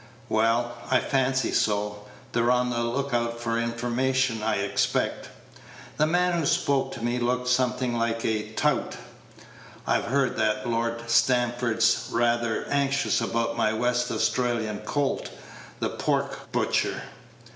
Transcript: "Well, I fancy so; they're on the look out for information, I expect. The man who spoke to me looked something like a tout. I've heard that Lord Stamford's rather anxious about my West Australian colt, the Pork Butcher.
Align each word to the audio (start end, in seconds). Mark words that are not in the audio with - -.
"Well, 0.29 0.77
I 0.89 0.99
fancy 0.99 1.51
so; 1.51 2.07
they're 2.31 2.49
on 2.49 2.71
the 2.71 2.81
look 2.83 3.13
out 3.13 3.39
for 3.39 3.59
information, 3.59 4.41
I 4.41 4.55
expect. 4.55 5.29
The 5.97 6.07
man 6.07 6.39
who 6.39 6.47
spoke 6.47 6.91
to 6.93 7.03
me 7.03 7.19
looked 7.19 7.47
something 7.47 7.95
like 7.95 8.25
a 8.25 8.49
tout. 8.53 8.95
I've 9.85 10.05
heard 10.05 10.37
that 10.37 10.67
Lord 10.67 11.03
Stamford's 11.07 12.07
rather 12.09 12.65
anxious 12.69 13.21
about 13.21 13.55
my 13.57 13.73
West 13.73 14.09
Australian 14.09 14.79
colt, 14.79 15.29
the 15.79 15.89
Pork 15.89 16.51
Butcher. 16.51 17.03